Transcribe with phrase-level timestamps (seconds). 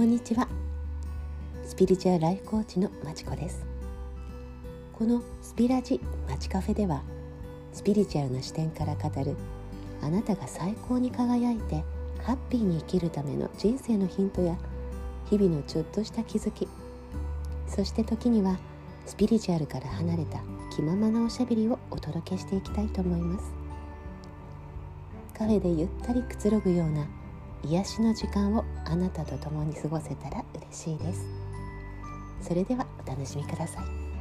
[0.00, 0.48] こんにちは。
[1.62, 3.66] スピリチュアライフコーチのまちこです。
[4.94, 7.02] このスピラジまちカフェでは
[7.74, 9.36] スピリチュアルな視点から語る
[10.00, 11.84] あなたが最高に輝いて
[12.22, 14.56] ハッピーに生きるための人生のヒントや
[15.28, 16.66] 日々のちょっとした気づき
[17.66, 18.58] そして時には
[19.04, 20.40] スピリチュアルから離れた
[20.74, 23.52] 気ままなおしゃべりをお届けしていきたいと思います。
[25.36, 27.06] カフェでゆったりくつろぐような
[27.64, 31.26] 癒しの時間をあなたと共に過ごせたら嬉しいです。
[32.40, 34.19] それではお楽しみください。